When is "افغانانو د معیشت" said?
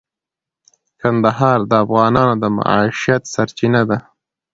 1.83-3.21